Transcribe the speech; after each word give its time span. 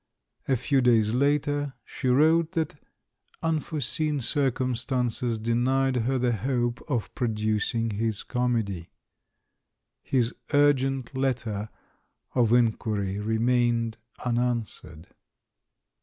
A 0.47 0.55
few 0.55 0.81
days 0.81 1.11
later 1.13 1.75
she 1.85 2.07
wrote 2.07 2.53
that 2.53 2.73
unforeseen 3.43 4.19
circumstances 4.19 5.37
denied 5.37 5.95
her 5.97 6.17
the 6.17 6.31
hope 6.35 6.81
of 6.87 7.13
producing 7.13 7.91
his 7.91 8.23
comedy. 8.23 8.89
His 10.01 10.33
urgent 10.55 11.15
letter 11.15 11.69
of 12.33 12.51
in 12.51 12.71
quiry 12.71 13.19
remained 13.19 13.99
unanswered. 14.25 15.05